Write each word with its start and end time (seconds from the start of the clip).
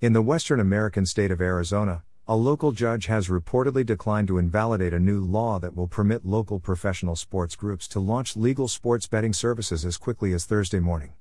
In 0.00 0.12
the 0.12 0.22
Western 0.22 0.60
American 0.60 1.06
state 1.06 1.32
of 1.32 1.40
Arizona, 1.40 2.04
a 2.28 2.36
local 2.36 2.70
judge 2.70 3.06
has 3.06 3.26
reportedly 3.26 3.84
declined 3.84 4.28
to 4.28 4.38
invalidate 4.38 4.94
a 4.94 5.00
new 5.00 5.20
law 5.20 5.58
that 5.58 5.74
will 5.74 5.88
permit 5.88 6.24
local 6.24 6.60
professional 6.60 7.16
sports 7.16 7.56
groups 7.56 7.88
to 7.88 7.98
launch 7.98 8.36
legal 8.36 8.68
sports 8.68 9.08
betting 9.08 9.32
services 9.32 9.84
as 9.84 9.96
quickly 9.96 10.32
as 10.32 10.44
Thursday 10.44 10.78
morning. 10.78 11.14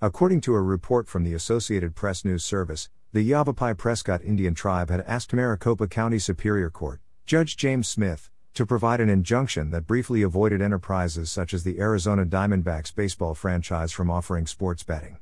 According 0.00 0.40
to 0.40 0.54
a 0.56 0.60
report 0.60 1.06
from 1.06 1.22
the 1.22 1.34
Associated 1.34 1.94
Press 1.94 2.24
News 2.24 2.42
Service, 2.42 2.90
the 3.12 3.22
Yavapai 3.22 3.74
Prescott 3.74 4.20
Indian 4.24 4.56
Tribe 4.56 4.90
had 4.90 5.02
asked 5.02 5.32
Maricopa 5.32 5.86
County 5.86 6.18
Superior 6.18 6.70
Court, 6.70 7.00
Judge 7.24 7.56
James 7.56 7.86
Smith, 7.86 8.32
to 8.54 8.66
provide 8.66 9.00
an 9.00 9.10
injunction 9.10 9.70
that 9.70 9.86
briefly 9.86 10.22
avoided 10.22 10.60
enterprises 10.60 11.30
such 11.30 11.54
as 11.54 11.62
the 11.62 11.78
Arizona 11.78 12.26
Diamondbacks 12.26 12.92
baseball 12.92 13.36
franchise 13.36 13.92
from 13.92 14.10
offering 14.10 14.48
sports 14.48 14.82
betting. 14.82 15.18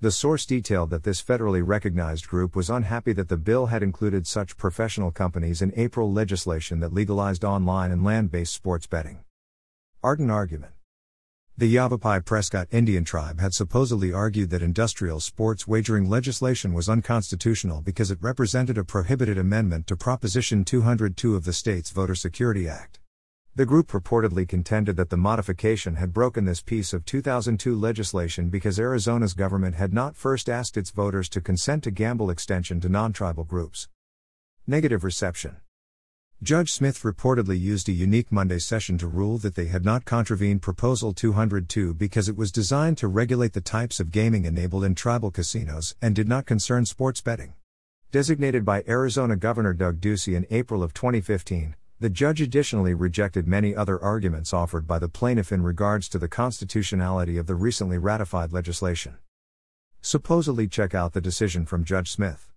The 0.00 0.12
source 0.12 0.46
detailed 0.46 0.90
that 0.90 1.02
this 1.02 1.20
federally 1.20 1.60
recognized 1.66 2.28
group 2.28 2.54
was 2.54 2.70
unhappy 2.70 3.12
that 3.14 3.28
the 3.28 3.36
bill 3.36 3.66
had 3.66 3.82
included 3.82 4.28
such 4.28 4.56
professional 4.56 5.10
companies 5.10 5.60
in 5.60 5.72
April 5.74 6.12
legislation 6.12 6.78
that 6.78 6.92
legalized 6.92 7.44
online 7.44 7.90
and 7.90 8.04
land 8.04 8.30
based 8.30 8.52
sports 8.52 8.86
betting. 8.86 9.24
Ardent 10.00 10.30
argument. 10.30 10.72
The 11.56 11.66
Yavapai 11.66 12.20
Prescott 12.20 12.68
Indian 12.70 13.02
Tribe 13.02 13.40
had 13.40 13.52
supposedly 13.52 14.12
argued 14.12 14.50
that 14.50 14.62
industrial 14.62 15.18
sports 15.18 15.66
wagering 15.66 16.08
legislation 16.08 16.72
was 16.72 16.88
unconstitutional 16.88 17.82
because 17.82 18.12
it 18.12 18.22
represented 18.22 18.78
a 18.78 18.84
prohibited 18.84 19.36
amendment 19.36 19.88
to 19.88 19.96
Proposition 19.96 20.64
202 20.64 21.34
of 21.34 21.44
the 21.44 21.52
state's 21.52 21.90
Voter 21.90 22.14
Security 22.14 22.68
Act. 22.68 22.97
The 23.58 23.66
group 23.66 23.88
purportedly 23.88 24.46
contended 24.48 24.94
that 24.98 25.10
the 25.10 25.16
modification 25.16 25.96
had 25.96 26.12
broken 26.12 26.44
this 26.44 26.62
piece 26.62 26.92
of 26.92 27.04
2002 27.04 27.74
legislation 27.74 28.50
because 28.50 28.78
Arizona's 28.78 29.34
government 29.34 29.74
had 29.74 29.92
not 29.92 30.14
first 30.14 30.48
asked 30.48 30.76
its 30.76 30.92
voters 30.92 31.28
to 31.30 31.40
consent 31.40 31.82
to 31.82 31.90
gamble 31.90 32.30
extension 32.30 32.78
to 32.78 32.88
non 32.88 33.12
tribal 33.12 33.42
groups. 33.42 33.88
Negative 34.68 35.02
reception. 35.02 35.56
Judge 36.40 36.70
Smith 36.70 37.02
reportedly 37.02 37.58
used 37.58 37.88
a 37.88 37.92
unique 37.92 38.30
Monday 38.30 38.60
session 38.60 38.96
to 38.98 39.08
rule 39.08 39.38
that 39.38 39.56
they 39.56 39.66
had 39.66 39.84
not 39.84 40.04
contravened 40.04 40.62
Proposal 40.62 41.12
202 41.12 41.94
because 41.94 42.28
it 42.28 42.36
was 42.36 42.52
designed 42.52 42.96
to 42.98 43.08
regulate 43.08 43.54
the 43.54 43.60
types 43.60 43.98
of 43.98 44.12
gaming 44.12 44.44
enabled 44.44 44.84
in 44.84 44.94
tribal 44.94 45.32
casinos 45.32 45.96
and 46.00 46.14
did 46.14 46.28
not 46.28 46.46
concern 46.46 46.86
sports 46.86 47.20
betting. 47.20 47.54
Designated 48.12 48.64
by 48.64 48.84
Arizona 48.86 49.34
Governor 49.34 49.74
Doug 49.74 50.00
Ducey 50.00 50.36
in 50.36 50.46
April 50.48 50.80
of 50.80 50.94
2015, 50.94 51.74
the 52.00 52.08
judge 52.08 52.40
additionally 52.40 52.94
rejected 52.94 53.48
many 53.48 53.74
other 53.74 54.00
arguments 54.00 54.52
offered 54.52 54.86
by 54.86 55.00
the 55.00 55.08
plaintiff 55.08 55.50
in 55.50 55.62
regards 55.62 56.08
to 56.08 56.18
the 56.18 56.28
constitutionality 56.28 57.36
of 57.36 57.48
the 57.48 57.56
recently 57.56 57.98
ratified 57.98 58.52
legislation. 58.52 59.16
Supposedly, 60.00 60.68
check 60.68 60.94
out 60.94 61.12
the 61.12 61.20
decision 61.20 61.66
from 61.66 61.84
Judge 61.84 62.12
Smith. 62.12 62.52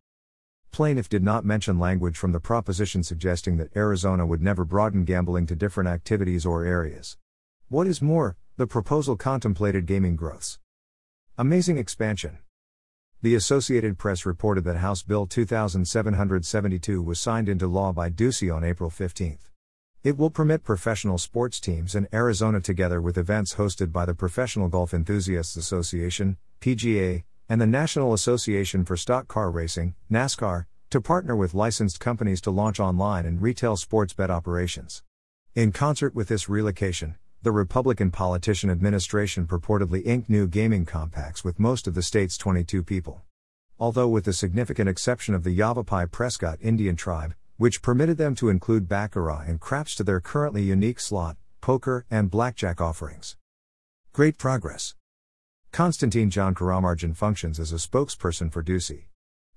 Plaintiff 0.69 1.09
did 1.09 1.23
not 1.23 1.43
mention 1.43 1.79
language 1.79 2.17
from 2.17 2.33
the 2.33 2.39
proposition 2.39 3.01
suggesting 3.01 3.57
that 3.57 3.75
Arizona 3.75 4.27
would 4.27 4.43
never 4.43 4.63
broaden 4.63 5.05
gambling 5.05 5.47
to 5.47 5.55
different 5.55 5.89
activities 5.89 6.45
or 6.45 6.63
areas. 6.63 7.17
What 7.67 7.87
is 7.87 7.99
more, 7.99 8.37
the 8.57 8.67
proposal 8.67 9.15
contemplated 9.15 9.87
gaming 9.87 10.15
growths. 10.15 10.59
Amazing 11.35 11.79
expansion. 11.79 12.37
The 13.23 13.35
Associated 13.35 13.99
Press 13.99 14.25
reported 14.25 14.63
that 14.63 14.77
House 14.77 15.03
Bill 15.03 15.27
2772 15.27 17.03
was 17.03 17.19
signed 17.19 17.47
into 17.47 17.67
law 17.67 17.93
by 17.93 18.09
Ducey 18.09 18.51
on 18.51 18.63
April 18.63 18.89
15. 18.89 19.37
It 20.03 20.17
will 20.17 20.31
permit 20.31 20.63
professional 20.63 21.19
sports 21.19 21.59
teams 21.59 21.93
in 21.93 22.07
Arizona 22.11 22.59
together 22.59 22.99
with 22.99 23.19
events 23.19 23.53
hosted 23.53 23.91
by 23.91 24.05
the 24.05 24.15
Professional 24.15 24.69
Golf 24.69 24.91
Enthusiasts 24.91 25.55
Association, 25.55 26.37
PGA, 26.61 27.23
and 27.47 27.61
the 27.61 27.67
National 27.67 28.13
Association 28.13 28.85
for 28.85 28.97
Stock 28.97 29.27
Car 29.27 29.51
Racing, 29.51 29.93
NASCAR, 30.11 30.65
to 30.89 30.99
partner 30.99 31.35
with 31.35 31.53
licensed 31.53 31.99
companies 31.99 32.41
to 32.41 32.49
launch 32.49 32.79
online 32.79 33.27
and 33.27 33.39
retail 33.39 33.77
sports 33.77 34.13
bet 34.13 34.31
operations. 34.31 35.03
In 35.53 35.71
concert 35.71 36.15
with 36.15 36.27
this 36.27 36.49
relocation, 36.49 37.17
the 37.43 37.51
Republican 37.51 38.11
politician 38.11 38.69
administration 38.69 39.47
purportedly 39.47 40.05
inked 40.05 40.29
new 40.29 40.47
gaming 40.47 40.85
compacts 40.85 41.43
with 41.43 41.59
most 41.59 41.87
of 41.87 41.95
the 41.95 42.03
state's 42.03 42.37
22 42.37 42.83
people. 42.83 43.23
Although, 43.79 44.09
with 44.09 44.25
the 44.25 44.33
significant 44.33 44.87
exception 44.87 45.33
of 45.33 45.43
the 45.43 45.49
Yavapai 45.49 46.05
Prescott 46.05 46.59
Indian 46.61 46.95
tribe, 46.95 47.33
which 47.57 47.81
permitted 47.81 48.17
them 48.17 48.35
to 48.35 48.49
include 48.49 48.87
baccarat 48.87 49.45
and 49.47 49.59
craps 49.59 49.95
to 49.95 50.03
their 50.03 50.19
currently 50.19 50.61
unique 50.61 50.99
slot, 50.99 51.35
poker, 51.61 52.05
and 52.11 52.29
blackjack 52.29 52.79
offerings. 52.79 53.37
Great 54.13 54.37
progress. 54.37 54.93
Constantine 55.71 56.29
John 56.29 56.53
Karamargin 56.53 57.15
functions 57.15 57.59
as 57.59 57.71
a 57.71 57.77
spokesperson 57.77 58.51
for 58.51 58.61
Ducey. 58.61 59.05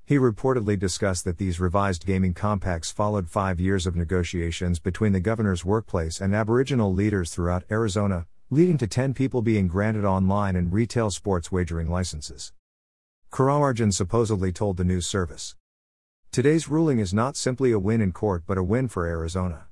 He 0.06 0.18
reportedly 0.18 0.78
discussed 0.78 1.24
that 1.24 1.38
these 1.38 1.58
revised 1.58 2.04
gaming 2.04 2.34
compacts 2.34 2.90
followed 2.90 3.30
five 3.30 3.58
years 3.58 3.86
of 3.86 3.96
negotiations 3.96 4.78
between 4.78 5.12
the 5.12 5.20
governor's 5.20 5.64
workplace 5.64 6.20
and 6.20 6.34
Aboriginal 6.34 6.92
leaders 6.92 7.30
throughout 7.30 7.64
Arizona, 7.70 8.26
leading 8.50 8.76
to 8.76 8.86
10 8.86 9.14
people 9.14 9.40
being 9.40 9.66
granted 9.66 10.04
online 10.04 10.56
and 10.56 10.74
retail 10.74 11.10
sports 11.10 11.50
wagering 11.50 11.88
licenses. 11.88 12.52
Karamargin 13.32 13.94
supposedly 13.94 14.52
told 14.52 14.76
the 14.76 14.84
news 14.84 15.06
service. 15.06 15.56
Today's 16.30 16.68
ruling 16.68 16.98
is 16.98 17.14
not 17.14 17.34
simply 17.34 17.72
a 17.72 17.78
win 17.78 18.02
in 18.02 18.12
court 18.12 18.42
but 18.46 18.58
a 18.58 18.62
win 18.62 18.88
for 18.88 19.06
Arizona. 19.06 19.68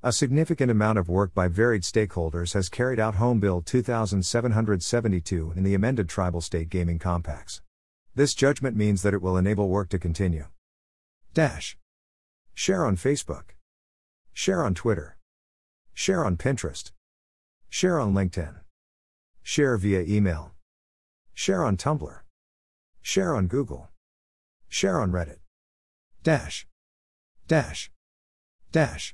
A 0.00 0.12
significant 0.12 0.70
amount 0.70 0.98
of 0.98 1.08
work 1.08 1.34
by 1.34 1.48
varied 1.48 1.82
stakeholders 1.82 2.54
has 2.54 2.68
carried 2.68 3.00
out 3.00 3.16
Home 3.16 3.40
Bill 3.40 3.60
2772 3.60 5.54
in 5.56 5.64
the 5.64 5.74
amended 5.74 6.08
tribal 6.08 6.40
state 6.40 6.68
gaming 6.68 7.00
compacts. 7.00 7.62
This 8.14 8.34
judgment 8.34 8.76
means 8.76 9.00
that 9.02 9.14
it 9.14 9.22
will 9.22 9.38
enable 9.38 9.70
work 9.70 9.88
to 9.88 9.98
continue. 9.98 10.46
Dash. 11.32 11.78
Share 12.52 12.84
on 12.84 12.96
Facebook. 12.96 13.54
Share 14.34 14.62
on 14.62 14.74
Twitter. 14.74 15.16
Share 15.94 16.22
on 16.22 16.36
Pinterest. 16.36 16.92
Share 17.70 17.98
on 17.98 18.12
LinkedIn. 18.12 18.60
Share 19.42 19.78
via 19.78 20.02
email. 20.02 20.52
Share 21.32 21.64
on 21.64 21.78
Tumblr. 21.78 22.20
Share 23.00 23.34
on 23.34 23.46
Google. 23.46 23.88
Share 24.68 25.00
on 25.00 25.10
Reddit. 25.10 25.38
Dash. 26.22 26.66
Dash. 27.48 27.90
Dash. 28.72 29.10